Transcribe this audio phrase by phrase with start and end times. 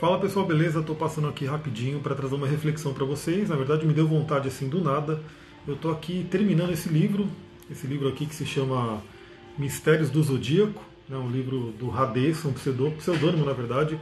[0.00, 0.80] Fala pessoal, beleza?
[0.80, 3.50] Estou passando aqui rapidinho para trazer uma reflexão para vocês.
[3.50, 5.20] Na verdade, me deu vontade assim do nada.
[5.68, 7.28] Eu estou aqui terminando esse livro,
[7.70, 9.02] esse livro aqui que se chama
[9.58, 11.18] Mistérios do Zodíaco, né?
[11.18, 14.00] um livro do Hades, um pseudônimo na verdade.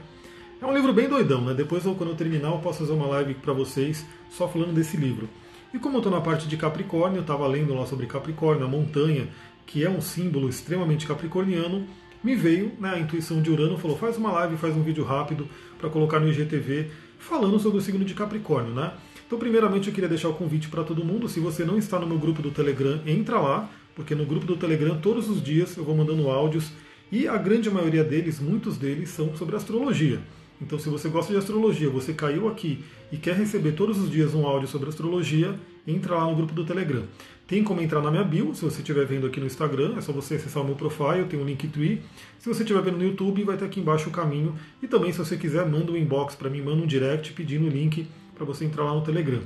[0.62, 1.52] É um livro bem doidão, né?
[1.52, 5.28] Depois, quando eu terminar, eu posso fazer uma live para vocês só falando desse livro.
[5.74, 8.68] E como eu estou na parte de Capricórnio, eu estava lendo lá sobre Capricórnio, a
[8.68, 9.26] montanha,
[9.66, 11.88] que é um símbolo extremamente capricorniano,
[12.22, 15.48] me veio né, a intuição de Urano, falou, faz uma live, faz um vídeo rápido
[15.78, 18.92] para colocar no IGTV, falando sobre o signo de Capricórnio, né?
[19.26, 21.28] Então, primeiramente, eu queria deixar o convite para todo mundo.
[21.28, 24.56] Se você não está no meu grupo do Telegram, entra lá, porque no grupo do
[24.56, 26.72] Telegram, todos os dias, eu vou mandando áudios
[27.12, 30.20] e a grande maioria deles, muitos deles, são sobre astrologia.
[30.60, 34.34] Então, se você gosta de astrologia, você caiu aqui e quer receber todos os dias
[34.34, 35.54] um áudio sobre astrologia,
[35.90, 37.02] entra lá no grupo do Telegram.
[37.46, 40.12] Tem como entrar na minha bio, se você estiver vendo aqui no Instagram, é só
[40.12, 42.02] você acessar o meu profile, tem um link Linktree.
[42.38, 44.54] Se você estiver vendo no YouTube, vai ter aqui embaixo o caminho.
[44.82, 47.70] E também, se você quiser, manda um inbox para mim, manda um direct pedindo o
[47.70, 49.40] link para você entrar lá no Telegram.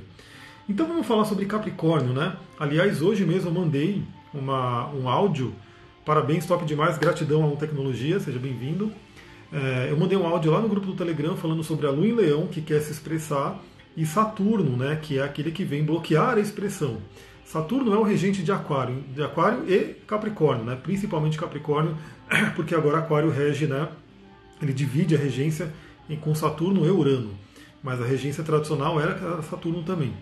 [0.67, 2.35] Então vamos falar sobre Capricórnio, né?
[2.59, 5.53] Aliás, hoje mesmo eu mandei uma, um áudio.
[6.05, 8.91] Parabéns, top demais, gratidão à Tecnologia, seja bem-vindo.
[9.51, 12.13] É, eu mandei um áudio lá no grupo do Telegram falando sobre a Lua em
[12.13, 13.61] Leão, que quer se expressar,
[13.95, 16.97] e Saturno, né, que é aquele que vem bloquear a expressão.
[17.45, 21.97] Saturno é o regente de Aquário, de Aquário e Capricórnio, né, principalmente Capricórnio,
[22.55, 23.87] porque agora Aquário rege, né,
[24.61, 25.71] ele divide a regência
[26.21, 27.31] com Saturno e Urano,
[27.81, 30.13] mas a regência tradicional era Saturno também.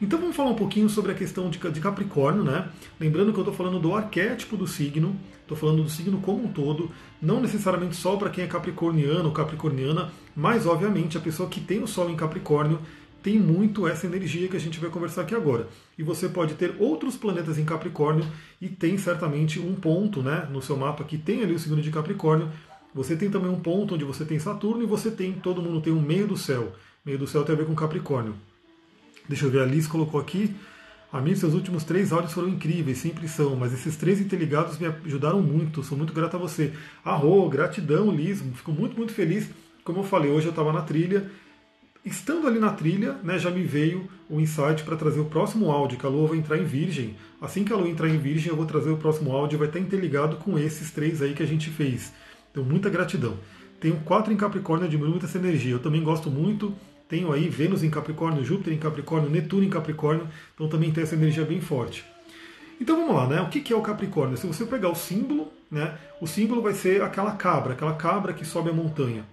[0.00, 2.68] Então vamos falar um pouquinho sobre a questão de, Capricórnio, né?
[3.00, 6.52] Lembrando que eu estou falando do arquétipo do signo, estou falando do signo como um
[6.52, 11.60] todo, não necessariamente só para quem é capricorniano ou capricorniana, mas obviamente a pessoa que
[11.60, 12.78] tem o Sol em Capricórnio
[13.20, 15.68] tem muito essa energia que a gente vai conversar aqui agora.
[15.98, 18.24] E você pode ter outros planetas em Capricórnio
[18.60, 21.90] e tem certamente um ponto né, no seu mapa que tem ali o signo de
[21.90, 22.48] Capricórnio.
[22.94, 25.92] Você tem também um ponto onde você tem Saturno e você tem, todo mundo tem
[25.92, 26.72] um meio do céu.
[27.04, 28.36] Meio do céu tem a ver com Capricórnio.
[29.28, 30.54] Deixa eu ver, a Liz colocou aqui.
[31.12, 34.86] A mim, seus últimos três áudios foram incríveis, sempre são, mas esses três interligados me
[34.86, 35.82] ajudaram muito.
[35.82, 36.72] Sou muito grato a você.
[37.04, 38.42] Arro, gratidão, Liz.
[38.54, 39.48] Fico muito, muito feliz.
[39.84, 41.30] Como eu falei, hoje eu estava na trilha.
[42.04, 45.98] Estando ali na trilha, né, já me veio o insight para trazer o próximo áudio,
[45.98, 47.16] que a Lua vai entrar em Virgem.
[47.40, 49.80] Assim que a Lua entrar em Virgem, eu vou trazer o próximo áudio, vai estar
[49.80, 52.12] interligado com esses três aí que a gente fez.
[52.50, 53.36] Então, muita gratidão.
[53.80, 55.72] Tenho quatro em Capricórnio, admiro muito essa energia.
[55.72, 56.74] Eu também gosto muito
[57.08, 61.14] tenho aí Vênus em Capricórnio, Júpiter em Capricórnio, Netuno em Capricórnio, então também tem essa
[61.14, 62.04] energia bem forte.
[62.80, 63.40] Então vamos lá, né?
[63.40, 64.36] O que é o Capricórnio?
[64.36, 65.96] Se você pegar o símbolo, né?
[66.20, 69.24] O símbolo vai ser aquela cabra, aquela cabra que sobe a montanha.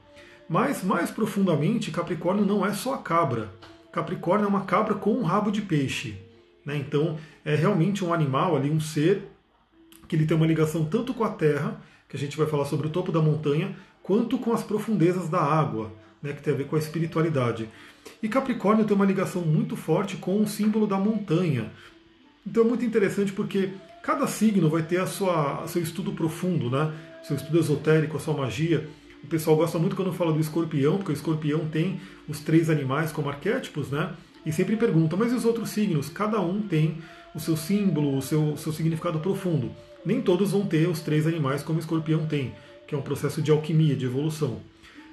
[0.47, 3.51] Mas mais profundamente, Capricórnio não é só a cabra.
[3.91, 6.17] Capricórnio é uma cabra com um rabo de peixe.
[6.65, 6.77] Né?
[6.77, 9.27] Então é realmente um animal ali, um ser
[10.07, 12.87] que ele tem uma ligação tanto com a terra, que a gente vai falar sobre
[12.87, 15.91] o topo da montanha, quanto com as profundezas da água
[16.25, 17.69] né, que tem a ver com a espiritualidade.
[18.21, 21.71] E Capricórnio tem uma ligação muito forte com o símbolo da montanha.
[22.45, 23.69] Então é muito interessante porque
[24.01, 26.93] cada signo vai ter a sua seu estudo profundo, né?
[27.23, 28.87] Seu estudo esotérico, a sua magia.
[29.23, 33.11] O pessoal gosta muito quando fala do escorpião, porque o escorpião tem os três animais
[33.11, 34.13] como arquétipos, né?
[34.45, 36.09] E sempre pergunta, mas e os outros signos?
[36.09, 36.99] Cada um tem
[37.33, 39.71] o seu símbolo, o seu, seu significado profundo.
[40.05, 42.53] Nem todos vão ter os três animais como o escorpião tem,
[42.87, 44.61] que é um processo de alquimia, de evolução.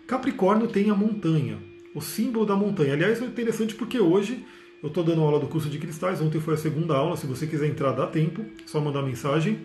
[0.07, 1.59] Capricórnio tem a montanha,
[1.95, 2.95] o símbolo da montanha.
[2.95, 4.45] Aliás, é interessante porque hoje
[4.83, 7.47] eu estou dando aula do curso de cristais, ontem foi a segunda aula, se você
[7.47, 9.59] quiser entrar dá tempo, só mandar mensagem.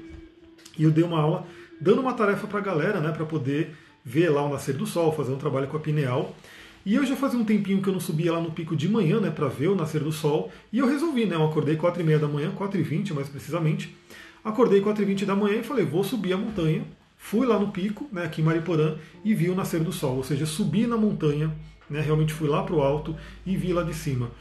[0.78, 1.48] E eu dei uma aula
[1.82, 5.12] dando uma tarefa para a galera, né, para poder ver lá o nascer do sol,
[5.12, 6.36] fazer um trabalho com a pineal.
[6.86, 9.20] E eu já fazia um tempinho que eu não subia lá no pico de manhã,
[9.20, 12.06] né, para ver o nascer do sol, e eu resolvi, né, eu acordei 4 e
[12.06, 13.94] meia da manhã, 4 e 20 mais precisamente,
[14.44, 16.86] acordei 4 e 20 da manhã e falei, vou subir a montanha,
[17.18, 18.96] Fui lá no pico, né, aqui em Mariporã,
[19.26, 21.54] e vi o nascer do sol, ou seja, subi na montanha,
[21.90, 24.32] né, realmente fui lá para o alto e vi lá de cima.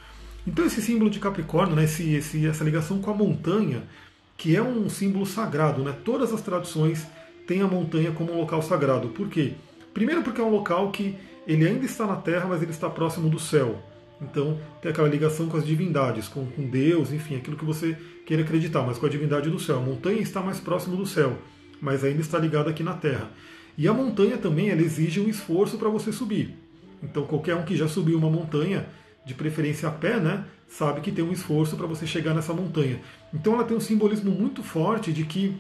[0.47, 3.83] Então esse símbolo de Capricórnio, né, esse, esse, essa ligação com a montanha,
[4.37, 7.07] que é um símbolo sagrado, né, todas as traduções
[7.47, 9.09] têm a montanha como um local sagrado.
[9.09, 9.55] Por quê?
[9.93, 13.29] Primeiro porque é um local que ele ainda está na Terra, mas ele está próximo
[13.29, 13.83] do céu.
[14.21, 18.43] Então tem aquela ligação com as divindades, com, com Deus, enfim, aquilo que você queira
[18.43, 19.79] acreditar, mas com a divindade do céu.
[19.79, 21.37] A montanha está mais próximo do céu
[21.81, 23.31] mas ainda está ligado aqui na Terra.
[23.77, 26.57] E a montanha também ela exige um esforço para você subir.
[27.03, 28.87] Então qualquer um que já subiu uma montanha,
[29.27, 33.01] de preferência a pé, né, sabe que tem um esforço para você chegar nessa montanha.
[33.35, 35.57] Então ela tem um simbolismo muito forte de que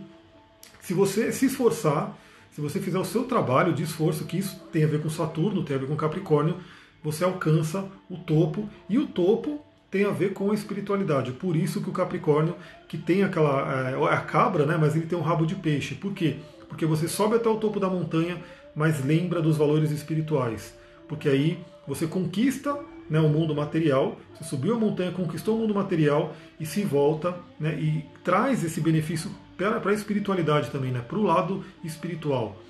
[0.81, 2.17] se você se esforçar,
[2.53, 5.65] se você fizer o seu trabalho de esforço, que isso tem a ver com Saturno,
[5.65, 6.59] tem a ver com Capricórnio,
[7.03, 11.33] você alcança o topo e o topo tem a ver com a espiritualidade.
[11.33, 12.57] Por isso que o Capricórnio,
[12.89, 13.91] que tem aquela.
[13.91, 14.77] É, a cabra, né?
[14.77, 15.95] Mas ele tem um rabo de peixe.
[15.95, 16.37] Por quê?
[16.69, 18.43] Porque você sobe até o topo da montanha,
[18.75, 20.75] mas lembra dos valores espirituais.
[21.09, 22.77] porque aí você conquista
[23.09, 27.37] né, o mundo material, você subiu a montanha, conquistou o mundo material e se volta
[27.61, 32.61] né, e traz esse benefício para a espiritualidade também, né, para o lado espiritual.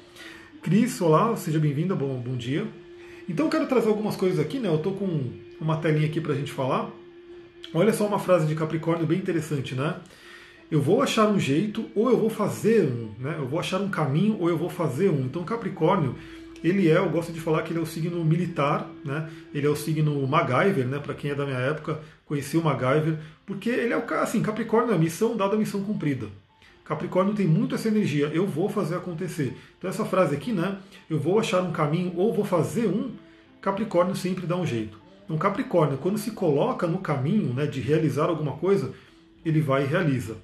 [0.62, 2.66] Cris, olá, seja bem-vinda, bom, bom dia.
[3.28, 4.68] Então eu quero trazer algumas coisas aqui, né?
[4.68, 6.90] Eu estou com uma telinha aqui para a gente falar.
[7.74, 9.96] Olha só uma frase de Capricórnio bem interessante, né?
[10.70, 13.36] Eu vou achar um jeito ou eu vou fazer um, né?
[13.38, 15.20] Eu vou achar um caminho ou eu vou fazer um.
[15.20, 16.16] Então Capricórnio
[16.64, 19.30] ele é, eu gosto de falar que ele é o signo militar, né?
[19.54, 20.98] Ele é o signo MacGyver, né?
[20.98, 24.42] Para quem é da minha época, conhecia o MacGyver, porque ele é o cara, assim,
[24.42, 26.28] Capricórnio é a missão dada a missão cumprida.
[26.84, 29.56] Capricórnio tem muito essa energia, eu vou fazer acontecer.
[29.76, 30.78] Então essa frase aqui, né?
[31.10, 33.12] Eu vou achar um caminho ou vou fazer um,
[33.60, 35.05] Capricórnio sempre dá um jeito.
[35.26, 38.94] Então Capricórnio, quando se coloca no caminho né, de realizar alguma coisa,
[39.44, 40.36] ele vai e realiza.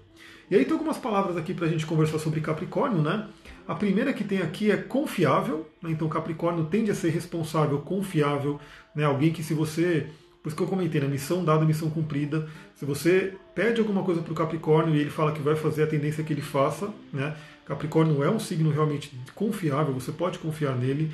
[0.51, 3.27] E aí tem algumas palavras aqui para a gente conversar sobre Capricórnio, né?
[3.67, 5.91] A primeira que tem aqui é confiável, né?
[5.93, 8.61] então Capricórnio tende a ser responsável, confiável,
[8.95, 9.05] né?
[9.05, 10.09] alguém que se você,
[10.43, 11.07] por isso que eu comentei, né?
[11.07, 15.33] missão dada, missão cumprida, se você pede alguma coisa para o Capricórnio e ele fala
[15.33, 17.35] que vai fazer, a tendência que ele faça, né?
[17.65, 21.11] Capricórnio é um signo realmente confiável, você pode confiar nele.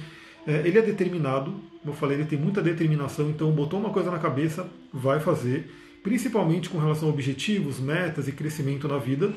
[0.49, 1.51] É, ele é determinado,
[1.83, 5.71] como eu falei, ele tem muita determinação, então botou uma coisa na cabeça, vai fazer,
[6.03, 9.31] principalmente com relação a objetivos, metas e crescimento na vida.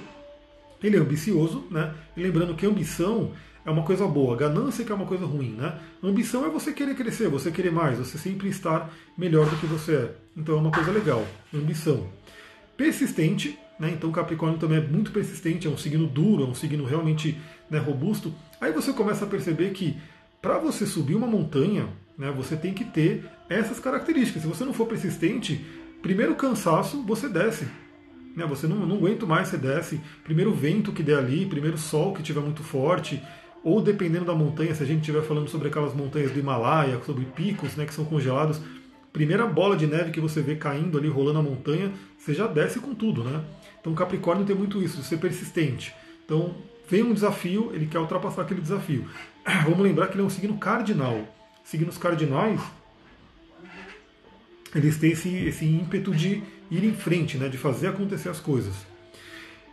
[0.82, 1.94] Ele é ambicioso, né?
[2.16, 3.34] E lembrando que ambição
[3.66, 5.78] é uma coisa boa, ganância que é uma coisa ruim, né?
[6.02, 9.94] Ambição é você querer crescer, você querer mais, você sempre estar melhor do que você
[9.94, 10.12] é.
[10.38, 12.08] Então é uma coisa legal, ambição.
[12.78, 13.92] Persistente, né?
[13.92, 17.38] Então Capricórnio também é muito persistente, é um signo duro, é um signo realmente
[17.70, 18.34] né, robusto.
[18.62, 19.98] Aí você começa a perceber que
[20.42, 24.42] para você subir uma montanha, né, você tem que ter essas características.
[24.42, 25.64] Se você não for persistente,
[26.02, 27.68] primeiro cansaço, você desce.
[28.36, 28.46] Né?
[28.46, 30.02] Você não, não aguenta mais, você desce.
[30.24, 33.22] Primeiro vento que der ali, primeiro sol que tiver muito forte,
[33.64, 37.26] ou dependendo da montanha, se a gente estiver falando sobre aquelas montanhas do Himalaia, sobre
[37.26, 38.60] picos né, que são congelados,
[39.14, 42.80] primeira bola de neve que você vê caindo ali, rolando a montanha, você já desce
[42.80, 43.44] com tudo, né?
[43.80, 45.94] Então Capricórnio tem muito isso, de ser persistente.
[46.26, 46.56] Então
[46.88, 49.06] vem um desafio, ele quer ultrapassar aquele desafio.
[49.66, 51.26] Vamos lembrar que ele é um signo cardinal.
[51.64, 52.60] Signos cardinais,
[54.76, 58.74] eles têm esse, esse ímpeto de ir em frente, né, de fazer acontecer as coisas.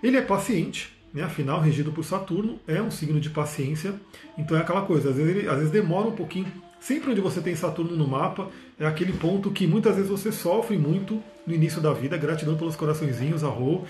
[0.03, 3.95] Ele é paciente, né, afinal, regido por Saturno, é um signo de paciência,
[4.37, 6.47] então é aquela coisa, às vezes, ele, às vezes demora um pouquinho.
[6.81, 10.77] Sempre onde você tem Saturno no mapa, é aquele ponto que muitas vezes você sofre
[10.77, 13.85] muito no início da vida, gratidão pelos coraçõezinhos, arro.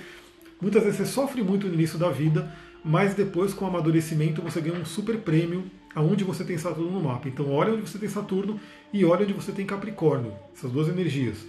[0.60, 2.50] Muitas vezes você sofre muito no início da vida,
[2.84, 5.64] mas depois com o amadurecimento você ganha um super prêmio
[5.94, 7.28] aonde você tem Saturno no mapa.
[7.28, 8.58] Então olha onde você tem Saturno
[8.92, 11.46] e olha onde você tem Capricórnio, essas duas energias.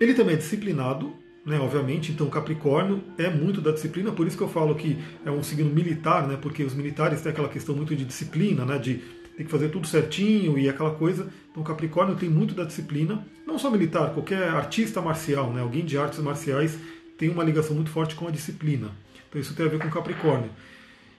[0.00, 1.14] Ele também é disciplinado,
[1.46, 5.30] né, obviamente, então Capricórnio é muito da disciplina, por isso que eu falo que é
[5.30, 9.00] um signo militar, né, porque os militares têm aquela questão muito de disciplina, né, de
[9.36, 11.28] ter que fazer tudo certinho e aquela coisa.
[11.50, 15.96] Então Capricórnio tem muito da disciplina, não só militar, qualquer artista marcial, né, alguém de
[15.98, 16.78] artes marciais
[17.16, 18.90] tem uma ligação muito forte com a disciplina.
[19.34, 20.48] Então isso tem a ver com Capricórnio.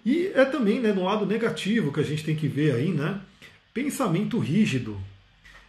[0.05, 3.19] E é também né, no lado negativo que a gente tem que ver aí, né?
[3.73, 4.97] Pensamento rígido.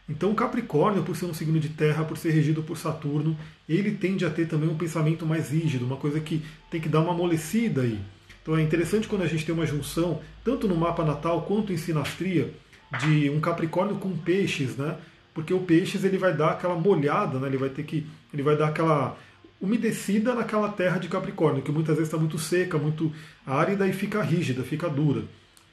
[0.08, 3.36] Então, Capricórnio, por ser um signo de terra, por ser regido por Saturno,
[3.68, 6.40] ele tende a ter também um pensamento mais rígido, uma coisa que
[6.70, 7.98] tem que dar uma amolecida aí.
[8.40, 11.76] Então, é interessante quando a gente tem uma junção, tanto no mapa natal quanto em
[11.76, 12.54] sinastria,
[13.00, 14.96] de um Capricórnio com peixes, né?
[15.34, 17.48] Porque o peixes ele vai dar aquela molhada, né?
[17.48, 19.18] Ele vai ter que, ele vai dar aquela
[19.60, 23.12] umedecida naquela terra de Capricórnio, que muitas vezes está muito seca, muito
[23.46, 25.24] árida e fica rígida, fica dura.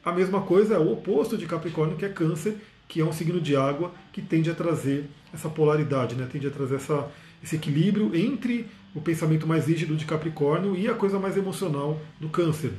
[0.03, 2.55] A mesma coisa é o oposto de Capricórnio, que é Câncer,
[2.87, 6.27] que é um signo de água que tende a trazer essa polaridade, né?
[6.31, 7.09] tende a trazer essa,
[7.43, 12.29] esse equilíbrio entre o pensamento mais rígido de Capricórnio e a coisa mais emocional do
[12.29, 12.71] Câncer.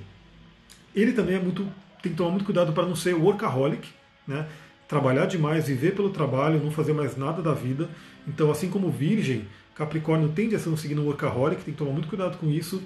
[0.95, 1.67] Ele também é muito,
[2.03, 3.89] tem que tomar muito cuidado para não ser workaholic,
[4.27, 4.47] né?
[4.87, 7.89] trabalhar demais, viver pelo trabalho, não fazer mais nada da vida.
[8.29, 9.45] Então, assim como Virgem,
[9.75, 12.83] Capricórnio tende a ser um signo workaholic, tem que tomar muito cuidado com isso.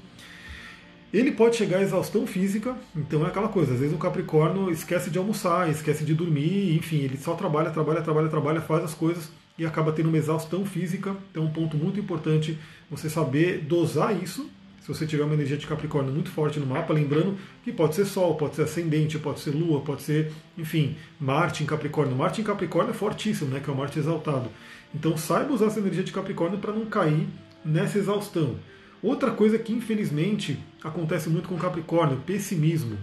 [1.12, 5.08] Ele pode chegar à exaustão física, então é aquela coisa, às vezes o Capricórnio esquece
[5.08, 9.30] de almoçar, esquece de dormir, enfim, ele só trabalha, trabalha, trabalha, trabalha, faz as coisas
[9.58, 11.16] e acaba tendo uma exaustão física.
[11.30, 12.58] Então, um ponto muito importante
[12.90, 14.48] você saber dosar isso.
[14.80, 18.06] Se você tiver uma energia de Capricórnio muito forte no mapa, lembrando que pode ser
[18.06, 22.16] Sol, pode ser Ascendente, pode ser Lua, pode ser, enfim, Marte em Capricórnio.
[22.16, 23.60] Marte em Capricórnio é fortíssimo, né?
[23.60, 24.48] Que é o Marte exaltado.
[24.94, 27.26] Então saiba usar essa energia de Capricórnio para não cair
[27.64, 28.56] nessa exaustão.
[29.02, 32.96] Outra coisa que infelizmente acontece muito com Capricórnio, pessimismo,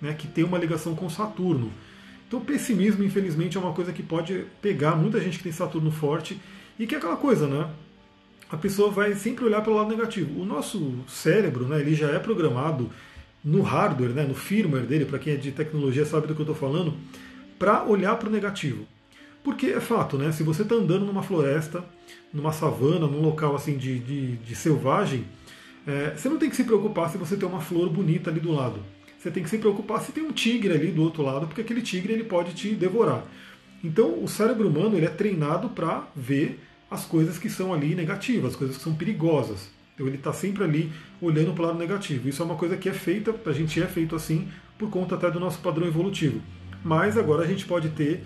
[0.00, 1.70] né, que tem uma ligação com Saturno.
[2.26, 6.40] Então pessimismo, infelizmente, é uma coisa que pode pegar muita gente que tem Saturno forte
[6.78, 7.70] e que é aquela coisa, né?
[8.50, 10.40] A pessoa vai sempre olhar pelo lado negativo.
[10.40, 12.90] O nosso cérebro, né, ele já é programado
[13.44, 16.50] no hardware, né, no firmware dele, para quem é de tecnologia sabe do que eu
[16.50, 16.94] estou falando,
[17.58, 18.86] para olhar para o negativo.
[19.46, 20.32] Porque é fato, né?
[20.32, 21.84] Se você está andando numa floresta,
[22.34, 25.24] numa savana, num local assim de, de, de selvagem,
[25.86, 28.50] é, você não tem que se preocupar se você tem uma flor bonita ali do
[28.50, 28.80] lado.
[29.16, 31.80] Você tem que se preocupar se tem um tigre ali do outro lado, porque aquele
[31.80, 33.24] tigre ele pode te devorar.
[33.84, 36.58] Então o cérebro humano ele é treinado para ver
[36.90, 39.70] as coisas que são ali negativas, as coisas que são perigosas.
[39.94, 40.90] Então ele está sempre ali
[41.22, 42.28] olhando para o lado negativo.
[42.28, 45.30] Isso é uma coisa que é feita, a gente é feito assim por conta até
[45.30, 46.40] do nosso padrão evolutivo.
[46.82, 48.24] Mas agora a gente pode ter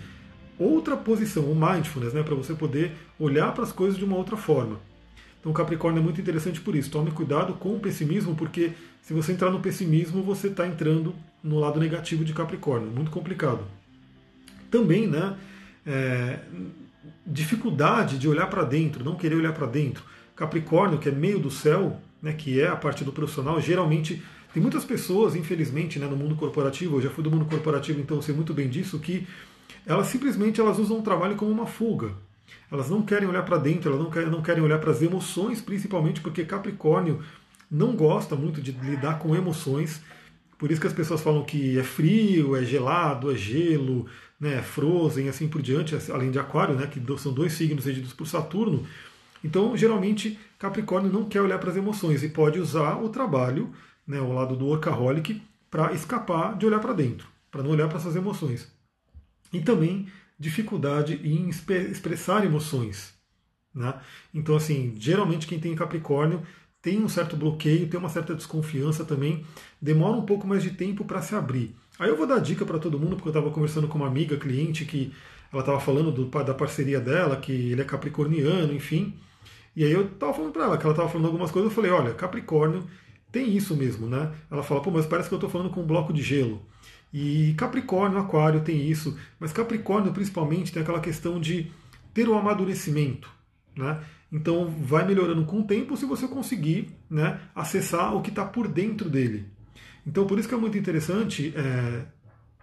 [0.61, 4.37] outra posição, o mindfulness, né, para você poder olhar para as coisas de uma outra
[4.37, 4.79] forma.
[5.39, 6.91] Então Capricórnio é muito interessante por isso.
[6.91, 11.59] Tome cuidado com o pessimismo, porque se você entrar no pessimismo, você está entrando no
[11.59, 12.91] lado negativo de Capricórnio.
[12.91, 13.65] Muito complicado.
[14.69, 15.35] Também, né?
[15.85, 16.39] É,
[17.25, 20.03] dificuldade de olhar para dentro, não querer olhar para dentro.
[20.35, 24.21] Capricórnio, que é meio do céu, né, que é a parte do profissional, geralmente
[24.53, 28.17] tem muitas pessoas, infelizmente, né, no mundo corporativo, eu já fui do mundo corporativo, então
[28.17, 29.27] eu sei muito bem disso, que
[29.85, 32.11] elas simplesmente elas usam o trabalho como uma fuga.
[32.71, 36.45] Elas não querem olhar para dentro, elas não querem, olhar para as emoções, principalmente porque
[36.45, 37.21] Capricórnio
[37.69, 40.01] não gosta muito de lidar com emoções.
[40.57, 44.05] Por isso que as pessoas falam que é frio, é gelado, é gelo,
[44.39, 48.13] né, é frozen, assim por diante, além de Aquário, né, que são dois signos regidos
[48.13, 48.85] por Saturno.
[49.43, 53.71] Então, geralmente, Capricórnio não quer olhar para as emoções e pode usar o trabalho,
[54.05, 57.97] né, o lado do workaholic, para escapar de olhar para dentro, para não olhar para
[57.97, 58.71] essas emoções.
[59.51, 60.07] E também
[60.39, 63.13] dificuldade em expressar emoções.
[63.73, 63.93] Né?
[64.33, 66.41] Então, assim, geralmente quem tem Capricórnio
[66.81, 69.45] tem um certo bloqueio, tem uma certa desconfiança também,
[69.79, 71.75] demora um pouco mais de tempo para se abrir.
[71.99, 74.35] Aí eu vou dar dica para todo mundo, porque eu estava conversando com uma amiga,
[74.35, 75.13] cliente, que
[75.53, 79.13] ela estava falando do, da parceria dela, que ele é capricorniano, enfim.
[79.75, 81.91] E aí eu estava falando para ela, que ela estava falando algumas coisas, eu falei,
[81.91, 82.83] olha, Capricórnio
[83.31, 84.31] tem isso mesmo, né?
[84.49, 86.61] Ela fala, pô, mas parece que eu estou falando com um bloco de gelo.
[87.13, 91.71] E Capricórnio, Aquário tem isso, mas Capricórnio principalmente tem aquela questão de
[92.13, 93.29] ter o amadurecimento.
[93.75, 93.99] Né?
[94.31, 98.67] Então vai melhorando com o tempo se você conseguir né, acessar o que está por
[98.67, 99.45] dentro dele.
[100.05, 102.05] Então por isso que é muito interessante é,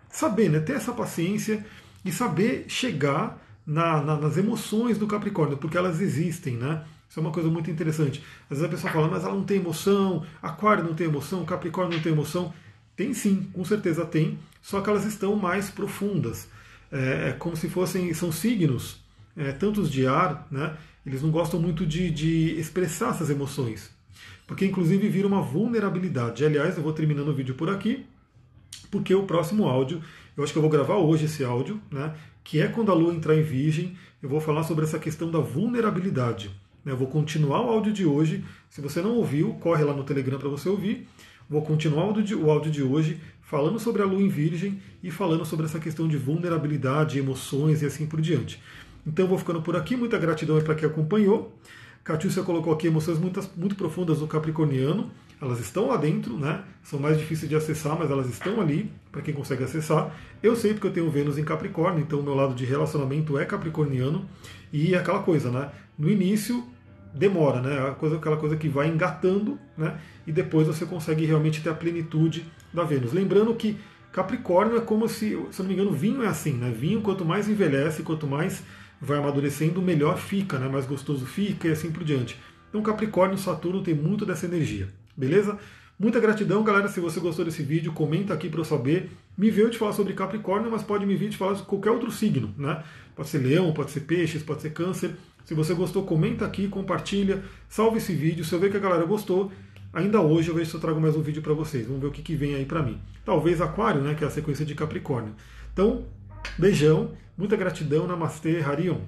[0.08, 1.64] saber, né, ter essa paciência
[2.04, 6.84] e saber chegar na, na, nas emoções do Capricórnio, porque elas existem, né?
[7.08, 8.22] Isso é uma coisa muito interessante.
[8.44, 11.96] Às vezes a pessoa fala, mas ela não tem emoção, Aquário não tem emoção, Capricórnio
[11.96, 12.52] não tem emoção.
[12.98, 16.48] Tem sim, com certeza tem, só que elas estão mais profundas.
[16.90, 18.98] É, é como se fossem, são signos,
[19.36, 20.76] é, tantos de ar, né?
[21.06, 23.88] Eles não gostam muito de, de expressar essas emoções,
[24.48, 26.44] porque inclusive vira uma vulnerabilidade.
[26.44, 28.04] Aliás, eu vou terminando o vídeo por aqui,
[28.90, 30.02] porque o próximo áudio,
[30.36, 32.16] eu acho que eu vou gravar hoje esse áudio, né?
[32.42, 35.38] Que é quando a Lua entrar em Virgem, eu vou falar sobre essa questão da
[35.38, 36.50] vulnerabilidade.
[36.84, 36.90] Né?
[36.90, 38.44] Eu vou continuar o áudio de hoje.
[38.68, 41.06] Se você não ouviu, corre lá no Telegram para você ouvir.
[41.48, 45.64] Vou continuar o áudio de hoje falando sobre a lua em virgem e falando sobre
[45.64, 48.62] essa questão de vulnerabilidade, emoções e assim por diante.
[49.06, 51.58] Então vou ficando por aqui, muita gratidão para quem acompanhou.
[52.04, 55.10] Catiúcia colocou aqui emoções muito, muito profundas do Capricorniano.
[55.40, 56.64] Elas estão lá dentro, né?
[56.82, 60.14] São mais difíceis de acessar, mas elas estão ali para quem consegue acessar.
[60.42, 63.46] Eu sei porque eu tenho Vênus em Capricórnio, então o meu lado de relacionamento é
[63.46, 64.28] capricorniano.
[64.70, 65.70] E é aquela coisa, né?
[65.98, 66.62] No início
[67.14, 67.90] demora, né?
[67.90, 69.98] Aquela coisa que vai engatando, né?
[70.26, 73.12] E depois você consegue realmente ter a plenitude da Vênus.
[73.12, 73.76] Lembrando que
[74.12, 76.70] Capricórnio é como se, se não me engano, vinho é assim, né?
[76.70, 78.62] Vinho, quanto mais envelhece, quanto mais
[79.00, 80.68] vai amadurecendo, melhor fica, né?
[80.68, 82.38] Mais gostoso fica e assim por diante.
[82.68, 85.58] Então Capricórnio, Saturno tem muito dessa energia, beleza?
[85.98, 86.88] Muita gratidão, galera.
[86.88, 89.10] Se você gostou desse vídeo, comenta aqui para eu saber.
[89.36, 92.10] Me veio te falar sobre Capricórnio, mas pode me vir te falar sobre qualquer outro
[92.12, 92.84] signo, né?
[93.16, 95.16] Pode ser leão, pode ser peixes, pode ser câncer.
[95.48, 98.44] Se você gostou, comenta aqui, compartilha, salve esse vídeo.
[98.44, 99.50] Se eu ver que a galera gostou,
[99.94, 101.86] ainda hoje eu vejo se eu trago mais um vídeo para vocês.
[101.86, 103.00] Vamos ver o que, que vem aí para mim.
[103.24, 105.34] Talvez Aquário, né, que é a sequência de Capricórnio.
[105.72, 106.04] Então,
[106.58, 108.98] beijão, muita gratidão, Namastê, Harion.